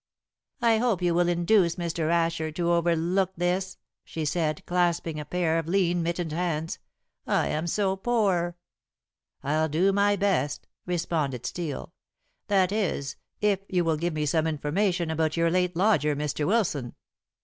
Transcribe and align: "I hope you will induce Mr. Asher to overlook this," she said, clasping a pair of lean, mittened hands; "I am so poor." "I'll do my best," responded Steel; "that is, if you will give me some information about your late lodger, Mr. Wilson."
"I 0.63 0.79
hope 0.79 1.03
you 1.03 1.13
will 1.13 1.27
induce 1.27 1.75
Mr. 1.75 2.09
Asher 2.09 2.51
to 2.53 2.71
overlook 2.71 3.33
this," 3.37 3.77
she 4.03 4.25
said, 4.25 4.65
clasping 4.65 5.19
a 5.19 5.25
pair 5.25 5.59
of 5.59 5.67
lean, 5.67 6.01
mittened 6.01 6.31
hands; 6.31 6.79
"I 7.27 7.49
am 7.49 7.67
so 7.67 7.95
poor." 7.95 8.57
"I'll 9.43 9.69
do 9.69 9.93
my 9.93 10.15
best," 10.15 10.65
responded 10.87 11.45
Steel; 11.45 11.93
"that 12.47 12.71
is, 12.71 13.15
if 13.41 13.59
you 13.69 13.83
will 13.83 13.97
give 13.97 14.13
me 14.15 14.25
some 14.25 14.47
information 14.47 15.11
about 15.11 15.37
your 15.37 15.51
late 15.51 15.75
lodger, 15.75 16.15
Mr. 16.15 16.47
Wilson." 16.47 16.95